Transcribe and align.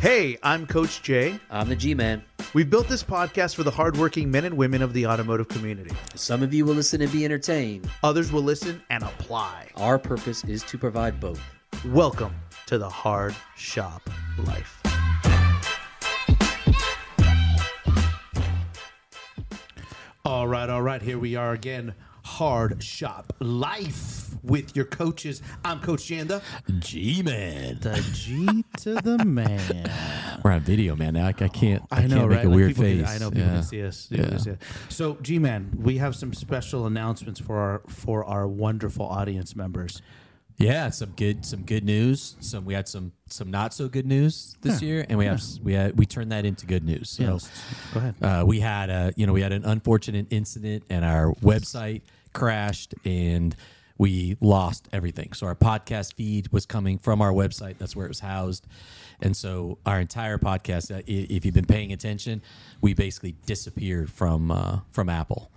Hey, 0.00 0.38
I'm 0.44 0.64
Coach 0.64 1.02
J. 1.02 1.40
I'm 1.50 1.68
the 1.68 1.74
G 1.74 1.92
Man. 1.92 2.22
We've 2.54 2.70
built 2.70 2.86
this 2.86 3.02
podcast 3.02 3.56
for 3.56 3.64
the 3.64 3.72
hardworking 3.72 4.30
men 4.30 4.44
and 4.44 4.56
women 4.56 4.80
of 4.80 4.92
the 4.92 5.08
automotive 5.08 5.48
community. 5.48 5.90
Some 6.14 6.40
of 6.40 6.54
you 6.54 6.64
will 6.64 6.74
listen 6.74 7.02
and 7.02 7.10
be 7.10 7.24
entertained. 7.24 7.90
Others 8.04 8.30
will 8.30 8.44
listen 8.44 8.80
and 8.90 9.02
apply. 9.02 9.66
Our 9.74 9.98
purpose 9.98 10.44
is 10.44 10.62
to 10.62 10.78
provide 10.78 11.18
both. 11.18 11.42
Welcome 11.86 12.32
to 12.66 12.78
the 12.78 12.88
Hard 12.88 13.34
Shop 13.56 14.08
Life. 14.44 14.80
All 20.24 20.46
right, 20.46 20.70
all 20.70 20.82
right. 20.82 21.02
Here 21.02 21.18
we 21.18 21.34
are 21.34 21.54
again. 21.54 21.92
Hard 22.22 22.84
Shop 22.84 23.32
Life 23.40 24.17
with 24.42 24.74
your 24.76 24.84
coaches. 24.84 25.42
I'm 25.64 25.80
Coach 25.80 26.04
Janda. 26.04 26.42
G 26.80 27.22
man. 27.22 27.78
The 27.80 28.00
G 28.12 28.64
to 28.78 28.94
the 28.96 29.24
man. 29.24 29.90
We're 30.44 30.52
on 30.52 30.60
video, 30.60 30.96
man. 30.96 31.14
Now 31.14 31.26
I, 31.26 31.28
I 31.28 31.48
can't. 31.48 31.82
I, 31.90 32.02
I 32.02 32.06
know, 32.06 32.18
can't 32.20 32.30
right? 32.30 32.36
make 32.36 32.44
a 32.44 32.48
Like, 32.48 32.56
weird 32.56 32.68
people 32.70 32.84
can- 32.84 33.04
face. 33.04 33.08
I 33.08 33.18
know 33.18 33.30
people 33.30 33.46
Yeah. 33.46 33.54
can 33.54 33.62
see 33.62 33.82
us. 33.84 34.06
People 34.06 34.24
can 34.24 34.32
Yeah. 34.34 34.38
see 34.40 34.50
us. 34.52 34.58
So, 34.88 35.14
G 35.22 35.38
man, 35.38 35.70
we 35.78 35.98
have 35.98 36.14
some 36.16 36.32
special 36.32 36.86
announcements 36.86 37.40
for 37.40 37.56
our 37.58 37.82
for 37.88 38.24
our 38.24 38.46
wonderful 38.46 39.06
audience 39.06 39.54
members. 39.56 40.02
Yeah, 40.60 40.90
some 40.90 41.10
good, 41.14 41.46
some 41.46 41.62
good 41.62 41.84
news. 41.84 42.34
Some 42.40 42.64
we 42.64 42.74
had 42.74 42.88
some, 42.88 43.12
some 43.28 43.48
not 43.48 43.72
so 43.72 43.86
good 43.88 44.06
news 44.06 44.56
this 44.60 44.82
year, 44.82 45.06
and 45.08 45.16
we 45.16 45.24
have 45.26 45.36
s 45.36 45.60
we 45.62 45.72
had 45.74 45.96
we 45.96 46.04
turned 46.04 46.32
that 46.32 46.44
into 46.44 46.66
good 46.66 46.82
news. 46.84 47.10
So, 47.10 47.22
Yes. 47.34 47.50
Go 47.94 48.00
ahead. 48.00 48.14
uh, 48.20 48.44
we 48.44 48.58
had 48.58 48.90
a, 48.90 49.12
you 49.16 49.24
know, 49.24 49.32
we 49.32 49.40
had 49.40 49.52
an 49.52 49.64
unfortunate 49.64 50.26
incident, 50.30 50.82
and 50.90 51.04
our 51.04 51.32
website 51.34 52.02
crashed, 52.32 52.92
and 53.04 53.54
we 53.98 54.36
lost 54.40 54.88
everything. 54.92 55.32
So 55.32 55.46
our 55.46 55.56
podcast 55.56 56.14
feed 56.14 56.50
was 56.52 56.64
coming 56.64 56.98
from 56.98 57.20
our 57.20 57.32
website. 57.32 57.78
That's 57.78 57.94
where 57.96 58.06
it 58.06 58.10
was 58.10 58.20
housed, 58.20 58.66
and 59.20 59.36
so 59.36 59.78
our 59.84 60.00
entire 60.00 60.38
podcast. 60.38 60.96
Uh, 60.96 61.02
if 61.06 61.44
you've 61.44 61.54
been 61.54 61.66
paying 61.66 61.92
attention, 61.92 62.40
we 62.80 62.94
basically 62.94 63.34
disappeared 63.44 64.10
from 64.10 64.50
uh, 64.50 64.80
from 64.90 65.08
Apple. 65.08 65.50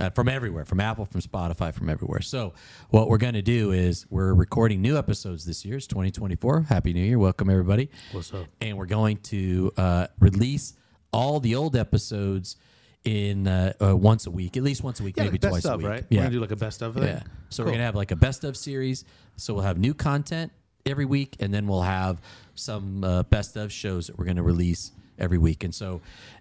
Uh, 0.00 0.08
from 0.10 0.28
everywhere, 0.28 0.64
from 0.64 0.78
Apple, 0.78 1.04
from 1.04 1.20
Spotify, 1.20 1.74
from 1.74 1.90
everywhere. 1.90 2.20
So, 2.20 2.52
what 2.90 3.08
we're 3.08 3.18
going 3.18 3.34
to 3.34 3.42
do 3.42 3.72
is 3.72 4.06
we're 4.08 4.32
recording 4.32 4.80
new 4.80 4.96
episodes 4.96 5.44
this 5.44 5.64
year. 5.64 5.76
It's 5.76 5.88
2024. 5.88 6.66
Happy 6.68 6.92
New 6.92 7.02
Year. 7.02 7.18
Welcome, 7.18 7.50
everybody. 7.50 7.90
What's 8.12 8.32
up? 8.32 8.46
And 8.60 8.78
we're 8.78 8.86
going 8.86 9.16
to 9.16 9.72
uh, 9.76 10.06
release 10.20 10.74
all 11.12 11.40
the 11.40 11.56
old 11.56 11.74
episodes 11.74 12.54
in 13.04 13.46
uh, 13.46 13.72
uh, 13.80 13.96
once 13.96 14.26
a 14.26 14.30
week, 14.30 14.56
at 14.56 14.62
least 14.62 14.82
once 14.82 15.00
a 15.00 15.02
week, 15.04 15.16
Yeah, 15.16 15.24
maybe 15.24 15.38
like 15.38 15.50
twice 15.50 15.64
of, 15.64 15.74
a 15.74 15.76
week. 15.78 15.86
right? 15.86 16.04
Yeah. 16.10 16.18
We're 16.18 16.24
gonna 16.24 16.34
do 16.34 16.40
like 16.40 16.50
a 16.50 16.56
best 16.56 16.82
of. 16.82 16.94
Thing? 16.94 17.04
yeah. 17.04 17.22
So 17.48 17.62
we're 17.62 17.70
going 17.70 17.78
to 17.78 17.84
have 17.84 17.94
like 17.94 18.10
a 18.10 18.16
best 18.16 18.44
of 18.44 18.56
series. 18.56 19.04
So 19.36 19.54
we'll 19.54 19.62
have 19.62 19.78
new 19.78 19.94
content 19.94 20.52
every 20.84 21.06
week, 21.06 21.36
and 21.40 21.52
then 21.52 21.66
we'll 21.66 21.82
have 21.82 22.20
some 22.54 23.02
uh, 23.04 23.22
best 23.24 23.56
of 23.56 23.72
shows 23.72 24.08
that 24.08 24.18
we're 24.18 24.26
going 24.26 24.36
to 24.36 24.42
release 24.42 24.92
every 25.18 25.38
week. 25.38 25.64
And 25.64 25.74
so, 25.74 26.00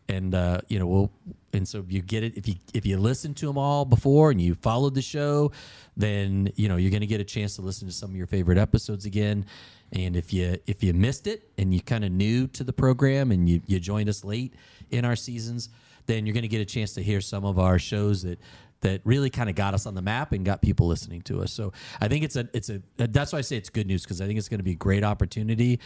and 0.10 0.36
uh, 0.36 0.60
you 0.68 0.80
know, 0.80 0.88
we'll 0.88 1.12
and 1.54 1.68
so 1.68 1.86
you 1.88 2.02
get 2.02 2.24
it 2.24 2.36
if 2.36 2.48
you 2.48 2.56
if 2.74 2.86
you 2.86 2.98
listen 2.98 3.34
to 3.36 3.48
them 3.48 3.58
all 3.58 3.86
before 3.86 4.32
and 4.32 4.42
you 4.42 4.56
followed 4.56 4.96
the 4.96 5.02
show, 5.02 5.52
then 5.96 6.52
you 6.56 6.68
know 6.68 6.76
you're 6.76 6.92
going 6.92 7.02
to 7.02 7.08
get 7.08 7.22
a 7.22 7.26
chance 7.26 7.56
to 7.56 7.62
listen 7.62 7.88
to 7.88 7.94
some 7.94 8.10
of 8.10 8.16
your 8.16 8.28
favorite 8.28 8.58
episodes 8.58 9.06
again. 9.06 9.46
And 9.94 10.18
if 10.18 10.34
you 10.34 10.58
if 10.68 10.84
you 10.84 10.94
missed 10.94 11.28
it 11.28 11.50
and 11.58 11.74
you 11.74 11.80
kind 11.82 12.04
of 12.04 12.12
new 12.12 12.48
to 12.48 12.64
the 12.66 12.74
program 12.74 13.32
and 13.32 13.48
you 13.48 13.62
you 13.66 13.80
joined 13.80 14.10
us 14.10 14.26
late 14.26 14.54
in 14.92 15.06
our 15.06 15.16
seasons, 15.16 15.70
then 16.08 16.26
you're 16.26 16.34
going 16.34 16.44
to 16.44 16.48
get 16.48 16.62
a 16.62 16.66
chance 16.66 16.94
to 16.94 17.04
hear 17.04 17.22
some 17.22 17.46
of 17.46 17.60
our 17.60 17.78
shows 17.80 18.24
that 18.24 18.40
that 18.82 19.02
really 19.04 19.30
kind 19.30 19.50
of 19.50 19.56
got 19.56 19.74
us 19.74 19.86
on 19.86 19.96
the 19.96 20.02
map 20.02 20.32
and 20.32 20.46
got 20.46 20.62
people 20.62 20.88
listening 20.88 21.22
to 21.24 21.42
us. 21.42 21.52
So 21.52 21.74
I 22.00 22.08
think 22.08 22.24
it's 22.24 22.36
a 22.36 22.48
it's 22.54 22.70
a 22.70 22.82
that's 22.98 23.34
why 23.34 23.40
I 23.40 23.42
say 23.42 23.58
it's 23.58 23.70
good 23.70 23.88
news 23.88 24.04
because 24.04 24.22
I 24.22 24.28
think 24.28 24.38
it's 24.38 24.50
going 24.50 24.60
to 24.60 24.64
be 24.64 24.74
a 24.74 24.76
great 24.76 25.04
opportunity 25.04 25.80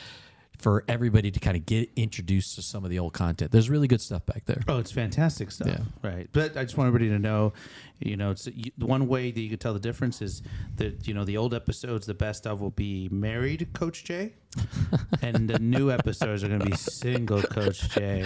for 0.58 0.84
everybody 0.88 1.32
to 1.32 1.40
kind 1.40 1.58
of 1.58 1.66
get 1.66 1.90
introduced 1.96 2.54
to 2.56 2.62
some 2.62 2.84
of 2.84 2.92
the 2.92 3.00
old 3.00 3.14
content. 3.14 3.52
There's 3.52 3.70
really 3.70 3.88
good 3.88 4.02
stuff 4.02 4.26
back 4.28 4.46
there. 4.46 4.62
Oh, 4.68 4.78
it's 4.78 4.92
fantastic 4.92 5.50
stuff. 5.50 5.68
Yeah. 5.68 5.80
Right. 6.04 6.30
But 6.32 6.56
I 6.56 6.64
just 6.64 6.78
want 6.78 6.88
everybody 6.90 7.10
to 7.10 7.18
know, 7.18 7.54
you 8.00 8.16
know, 8.16 8.30
it's 8.32 8.46
you, 8.46 8.72
the 8.78 8.86
one 8.86 9.08
way 9.08 9.32
that 9.32 9.40
you 9.42 9.50
can 9.50 9.58
tell 9.58 9.74
the 9.74 9.80
difference 9.80 10.22
is 10.22 10.44
that 10.76 11.08
you 11.08 11.16
know 11.16 11.24
the 11.26 11.38
old 11.38 11.54
episodes, 11.56 12.06
the 12.06 12.14
best 12.14 12.46
of 12.46 12.62
will 12.62 12.70
be 12.70 13.10
married 13.12 13.70
Coach 13.74 14.04
J, 14.04 14.34
and 15.24 15.50
the 15.50 15.58
new 15.58 15.90
episodes 15.92 16.44
are 16.44 16.48
going 16.48 16.60
to 16.60 16.66
be 16.68 16.76
single 16.78 17.42
Coach 17.42 17.90
J. 17.90 18.20
you 18.20 18.26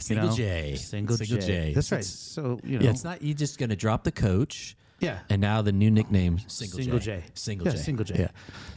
Single 0.00 0.28
know? 0.28 0.34
J. 0.34 0.74
Single, 0.74 1.16
Single 1.16 1.38
J. 1.38 1.46
J. 1.46 1.72
That's 1.72 1.92
right. 1.92 1.98
It's- 1.98 2.08
So 2.12 2.58
you 2.64 2.78
know, 2.78 2.84
Yeah, 2.84 2.90
it's 2.90 3.04
not 3.04 3.22
you 3.22 3.32
just 3.32 3.58
going 3.58 3.70
to 3.70 3.76
drop 3.76 4.02
the 4.02 4.12
coach. 4.12 4.76
Yeah. 5.00 5.18
And 5.28 5.40
now 5.40 5.62
the 5.62 5.72
new 5.72 5.90
nickname 5.90 6.38
Single, 6.46 6.78
Single 6.78 6.98
J. 6.98 7.22
Single 7.34 7.66
J. 7.66 7.66
Single 7.66 7.66
Yeah, 7.66 7.72
J. 7.72 7.78
Single 7.78 8.04
J. 8.04 8.14
Yeah. 8.18 8.28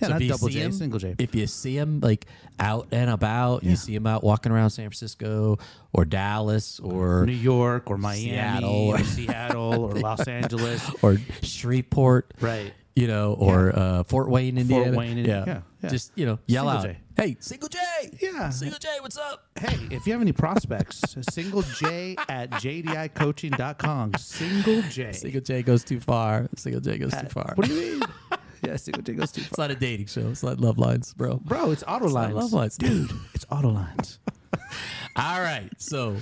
Yeah, 0.02 0.08
not 0.10 0.22
double 0.22 0.48
J, 0.50 0.60
him- 0.60 0.72
Single 0.72 1.00
J. 1.00 1.16
If 1.18 1.34
you 1.36 1.48
see 1.48 1.78
him 1.78 2.00
like 2.02 2.26
out 2.60 2.88
and 2.92 3.10
about, 3.10 3.64
Yeah. 3.64 3.70
you 3.72 3.76
see 3.76 3.96
him 3.96 4.06
out 4.06 4.24
walking 4.24 4.52
around 4.52 4.70
San 4.72 4.86
Francisco 4.86 5.58
or 5.94 6.06
Dallas 6.06 6.80
or 6.82 7.26
New 7.26 7.32
York 7.32 7.90
or 7.90 7.98
Miami 7.98 8.30
Seattle. 8.32 8.70
or 8.72 8.98
Seattle 9.04 9.74
or 9.86 9.94
Los 9.96 10.28
Angeles. 10.28 10.90
or 11.02 11.18
Shreveport, 11.42 12.34
Right. 12.42 12.74
You 12.96 13.08
know, 13.08 13.34
or 13.40 13.74
uh, 13.78 14.04
Fort 14.04 14.30
Wayne, 14.30 14.58
Indiana. 14.58 14.86
Fort 14.86 14.98
Wayne, 14.98 15.18
Indi- 15.20 15.30
yeah, 15.30 15.62
yeah. 15.82 15.90
Just 15.90 16.12
you 16.16 16.26
know, 16.26 16.38
yell 16.48 16.66
Single 16.66 16.78
out, 16.78 16.84
J. 16.84 16.98
"Hey, 17.16 17.38
Single 17.40 17.70
J! 17.70 17.80
Yeah. 18.22 18.50
Single 18.50 18.80
J, 18.80 18.90
what's 19.00 19.18
up?" 19.18 19.46
Hey, 19.58 19.78
if 19.92 20.06
you 20.06 20.12
have 20.14 20.22
any 20.22 20.34
prospects, 20.34 21.02
single 21.32 21.62
J 21.62 22.18
at 22.28 22.50
jdicoaching.com. 22.52 24.14
Single 24.18 24.82
J. 24.90 25.14
Single 25.14 25.42
J 25.42 25.62
goes 25.62 25.84
too 25.86 26.00
far. 26.02 26.50
Single 26.58 26.82
J 26.82 26.98
goes 26.98 27.14
too 27.14 27.28
far. 27.30 27.54
What 27.56 27.68
do 27.68 27.74
you 27.74 28.00
mean? 28.00 28.02
yeah, 28.66 28.76
single 28.76 29.02
J 29.04 29.14
goes 29.14 29.32
too 29.32 29.42
far. 29.42 29.48
It's 29.50 29.58
not 29.58 29.72
a 29.72 29.76
dating 29.76 30.08
show. 30.08 30.28
It's 30.30 30.44
not 30.44 30.60
love 30.60 30.78
lines, 30.78 31.14
bro. 31.14 31.38
Bro, 31.38 31.72
it's 31.72 31.84
auto 31.88 32.06
It's 32.06 32.14
lines. 32.14 32.34
love 32.36 32.52
lines, 32.54 32.78
Dude, 32.78 33.12
it's 33.34 33.46
auto 33.50 33.70
lines. 33.70 34.20
All 35.16 35.42
right, 35.42 35.70
so 35.78 36.18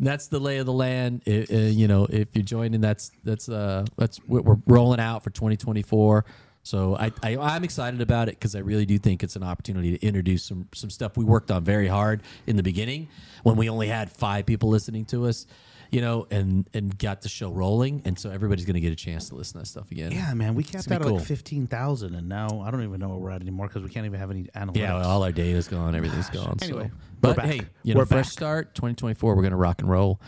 that's 0.00 0.28
the 0.28 0.38
lay 0.38 0.58
of 0.58 0.66
the 0.66 0.72
land. 0.72 1.22
I- 1.26 1.46
uh, 1.50 1.56
you 1.56 1.86
know, 1.88 2.06
if 2.10 2.28
you're 2.34 2.42
joining, 2.44 2.80
that's 2.80 3.12
that's 3.22 3.48
uh 3.48 3.84
that's 3.96 4.18
what 4.26 4.44
we're 4.44 4.58
rolling 4.66 5.00
out 5.00 5.22
for 5.22 5.30
2024. 5.30 6.24
So 6.62 6.96
I, 6.96 7.12
I 7.22 7.36
I'm 7.36 7.62
excited 7.62 8.00
about 8.00 8.28
it 8.28 8.36
because 8.36 8.56
I 8.56 8.60
really 8.60 8.86
do 8.86 8.98
think 8.98 9.22
it's 9.22 9.36
an 9.36 9.42
opportunity 9.42 9.96
to 9.98 10.06
introduce 10.06 10.44
some 10.44 10.66
some 10.74 10.90
stuff 10.90 11.16
we 11.16 11.24
worked 11.24 11.50
on 11.50 11.62
very 11.62 11.86
hard 11.88 12.22
in 12.46 12.56
the 12.56 12.62
beginning 12.62 13.08
when 13.42 13.56
we 13.56 13.68
only 13.68 13.86
had 13.88 14.10
five 14.10 14.46
people 14.46 14.70
listening 14.70 15.04
to 15.06 15.26
us, 15.26 15.46
you 15.94 16.00
know, 16.00 16.26
and 16.28 16.68
and 16.74 16.98
got 16.98 17.22
the 17.22 17.28
show 17.28 17.52
rolling, 17.52 18.02
and 18.04 18.18
so 18.18 18.28
everybody's 18.28 18.64
gonna 18.64 18.80
get 18.80 18.92
a 18.92 18.96
chance 18.96 19.28
to 19.28 19.36
listen 19.36 19.52
to 19.52 19.58
that 19.60 19.66
stuff 19.66 19.92
again. 19.92 20.10
Yeah, 20.10 20.34
man. 20.34 20.56
We 20.56 20.64
capped 20.64 20.90
out 20.90 21.02
at 21.02 21.06
cool. 21.06 21.18
like 21.18 21.24
15,000, 21.24 22.16
and 22.16 22.28
now 22.28 22.62
I 22.66 22.72
don't 22.72 22.82
even 22.82 22.98
know 22.98 23.10
where 23.10 23.18
we're 23.18 23.30
at 23.30 23.40
anymore 23.40 23.68
because 23.68 23.84
we 23.84 23.90
can't 23.90 24.04
even 24.04 24.18
have 24.18 24.32
any 24.32 24.42
analytics. 24.56 24.76
Yeah, 24.76 24.94
well, 24.94 25.08
all 25.08 25.22
our 25.22 25.30
data's 25.30 25.68
gone, 25.68 25.94
everything's 25.94 26.30
gone. 26.30 26.58
Anyway, 26.62 26.88
so. 26.88 26.98
but 27.20 27.38
hey, 27.38 27.60
you 27.84 27.94
know, 27.94 28.00
We're 28.00 28.06
fresh 28.06 28.26
back. 28.26 28.32
start, 28.32 28.74
2024. 28.74 29.36
We're 29.36 29.42
gonna 29.44 29.56
rock 29.56 29.82
and 29.82 29.88
roll. 29.88 30.20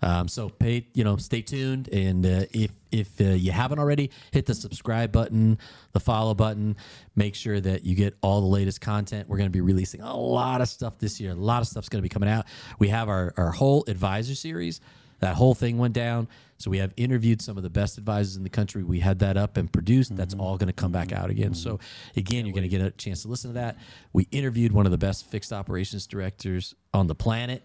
Um, 0.00 0.28
so 0.28 0.48
pay, 0.48 0.86
you 0.94 1.04
know, 1.04 1.18
stay 1.18 1.42
tuned, 1.42 1.90
and 1.92 2.24
uh, 2.24 2.46
if 2.52 2.70
if 2.90 3.20
uh, 3.20 3.24
you 3.24 3.52
haven't 3.52 3.80
already, 3.80 4.10
hit 4.30 4.46
the 4.46 4.54
subscribe 4.54 5.12
button, 5.12 5.58
the 5.92 6.00
follow 6.00 6.32
button. 6.32 6.76
Make 7.16 7.34
sure 7.34 7.60
that 7.60 7.84
you 7.84 7.94
get 7.94 8.16
all 8.22 8.40
the 8.40 8.46
latest 8.46 8.80
content. 8.80 9.28
We're 9.28 9.36
gonna 9.36 9.50
be 9.50 9.60
releasing 9.60 10.00
a 10.00 10.16
lot 10.16 10.62
of 10.62 10.68
stuff 10.68 10.98
this 10.98 11.20
year. 11.20 11.32
A 11.32 11.34
lot 11.34 11.60
of 11.60 11.68
stuff's 11.68 11.90
gonna 11.90 12.00
be 12.00 12.08
coming 12.08 12.30
out. 12.30 12.46
We 12.78 12.88
have 12.88 13.10
our 13.10 13.34
our 13.36 13.50
whole 13.50 13.84
advisor 13.86 14.34
series. 14.34 14.80
That 15.22 15.36
whole 15.36 15.54
thing 15.54 15.78
went 15.78 15.94
down. 15.94 16.26
So 16.58 16.68
we 16.68 16.78
have 16.78 16.92
interviewed 16.96 17.40
some 17.40 17.56
of 17.56 17.62
the 17.62 17.70
best 17.70 17.96
advisors 17.96 18.36
in 18.36 18.42
the 18.42 18.50
country. 18.50 18.82
We 18.82 18.98
had 18.98 19.20
that 19.20 19.36
up 19.36 19.56
and 19.56 19.72
produced. 19.72 20.16
That's 20.16 20.34
mm-hmm. 20.34 20.42
all 20.42 20.56
going 20.58 20.66
to 20.66 20.72
come 20.72 20.90
back 20.90 21.12
out 21.12 21.30
again. 21.30 21.52
Mm-hmm. 21.52 21.54
So 21.54 21.78
again, 22.16 22.44
you're 22.44 22.52
going 22.52 22.64
to 22.64 22.68
get 22.68 22.80
a 22.80 22.90
chance 22.90 23.22
to 23.22 23.28
listen 23.28 23.50
to 23.50 23.54
that. 23.54 23.78
We 24.12 24.26
interviewed 24.32 24.72
one 24.72 24.84
of 24.84 24.90
the 24.90 24.98
best 24.98 25.26
fixed 25.26 25.52
operations 25.52 26.08
directors 26.08 26.74
on 26.92 27.06
the 27.06 27.14
planet. 27.14 27.62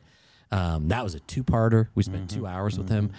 Um, 0.52 0.88
that 0.90 1.04
was 1.04 1.16
a 1.16 1.20
two-parter. 1.20 1.88
We 1.96 2.04
spent 2.04 2.28
mm-hmm. 2.28 2.40
two 2.40 2.48
hours 2.48 2.78
with 2.78 2.90
him. 2.90 3.12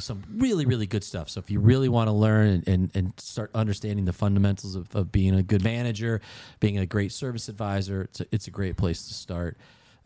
Some 0.00 0.24
really, 0.36 0.66
really 0.66 0.86
good 0.86 1.04
stuff. 1.04 1.30
So 1.30 1.38
if 1.38 1.48
you 1.48 1.60
really 1.60 1.88
want 1.88 2.08
to 2.08 2.12
learn 2.12 2.48
and, 2.48 2.68
and, 2.68 2.90
and 2.94 3.12
start 3.16 3.52
understanding 3.54 4.06
the 4.06 4.12
fundamentals 4.12 4.74
of, 4.74 4.94
of 4.94 5.12
being 5.12 5.34
a 5.34 5.42
good 5.42 5.62
manager, 5.62 6.20
being 6.58 6.78
a 6.78 6.84
great 6.84 7.12
service 7.12 7.48
advisor, 7.48 8.02
it's 8.02 8.20
a, 8.20 8.26
it's 8.32 8.48
a 8.48 8.50
great 8.50 8.76
place 8.76 9.06
to 9.06 9.14
start. 9.14 9.56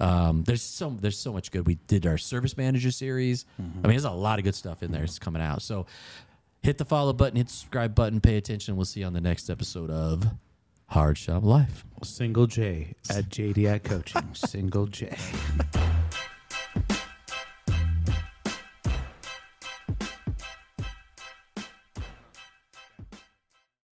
Um, 0.00 0.42
there's 0.44 0.62
so 0.62 0.96
there's 1.00 1.18
so 1.18 1.32
much 1.32 1.50
good. 1.50 1.66
We 1.66 1.76
did 1.86 2.06
our 2.06 2.18
service 2.18 2.56
manager 2.56 2.90
series. 2.90 3.44
I 3.58 3.62
mean, 3.62 3.82
there's 3.82 4.04
a 4.04 4.10
lot 4.10 4.38
of 4.38 4.44
good 4.44 4.54
stuff 4.54 4.82
in 4.82 4.90
there. 4.92 5.04
It's 5.04 5.18
coming 5.18 5.42
out. 5.42 5.62
So 5.62 5.86
hit 6.62 6.78
the 6.78 6.84
follow 6.84 7.12
button, 7.12 7.36
hit 7.36 7.46
the 7.46 7.52
subscribe 7.52 7.94
button, 7.94 8.20
pay 8.20 8.36
attention. 8.36 8.76
We'll 8.76 8.84
see 8.84 9.00
you 9.00 9.06
on 9.06 9.12
the 9.12 9.20
next 9.20 9.50
episode 9.50 9.90
of 9.90 10.26
Hard 10.88 11.18
Shop 11.18 11.42
Life. 11.44 11.84
Single 12.02 12.46
J 12.46 12.94
at 13.10 13.28
JDI 13.28 13.82
Coaching. 13.82 14.34
Single 14.34 14.86
J. 14.86 15.16